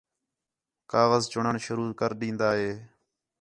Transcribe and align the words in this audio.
کاغذ 0.91 1.23
چُݨن 1.31 1.55
شروع 1.65 1.89
کر 1.99 2.11
ݙین٘دا 2.19 2.49
ہِے 2.59 2.71